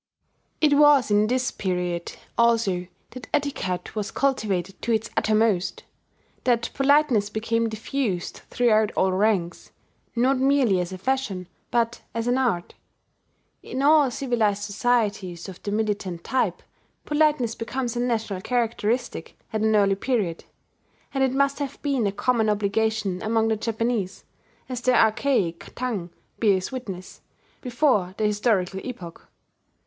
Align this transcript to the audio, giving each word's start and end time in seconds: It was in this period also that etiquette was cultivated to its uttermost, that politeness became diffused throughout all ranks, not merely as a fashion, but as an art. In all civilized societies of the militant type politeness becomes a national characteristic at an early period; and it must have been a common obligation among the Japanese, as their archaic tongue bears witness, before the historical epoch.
It 0.61 0.73
was 0.73 1.11
in 1.11 1.27
this 1.27 1.51
period 1.51 2.13
also 2.35 2.87
that 3.11 3.27
etiquette 3.31 3.95
was 3.95 4.09
cultivated 4.09 4.81
to 4.81 4.91
its 4.91 5.11
uttermost, 5.15 5.83
that 6.43 6.71
politeness 6.73 7.29
became 7.29 7.69
diffused 7.69 8.41
throughout 8.49 8.89
all 8.93 9.11
ranks, 9.11 9.69
not 10.15 10.39
merely 10.39 10.79
as 10.79 10.91
a 10.91 10.97
fashion, 10.97 11.47
but 11.69 12.01
as 12.15 12.25
an 12.25 12.39
art. 12.39 12.73
In 13.61 13.83
all 13.83 14.09
civilized 14.09 14.63
societies 14.63 15.47
of 15.47 15.61
the 15.61 15.69
militant 15.71 16.23
type 16.23 16.63
politeness 17.05 17.53
becomes 17.53 17.95
a 17.95 17.99
national 17.99 18.41
characteristic 18.41 19.37
at 19.53 19.61
an 19.61 19.75
early 19.75 19.93
period; 19.93 20.45
and 21.13 21.23
it 21.23 21.31
must 21.31 21.59
have 21.59 21.79
been 21.83 22.07
a 22.07 22.11
common 22.11 22.49
obligation 22.49 23.21
among 23.21 23.49
the 23.49 23.55
Japanese, 23.55 24.23
as 24.67 24.81
their 24.81 24.95
archaic 24.97 25.75
tongue 25.75 26.09
bears 26.39 26.71
witness, 26.71 27.21
before 27.61 28.15
the 28.17 28.25
historical 28.25 28.79
epoch. 28.83 29.27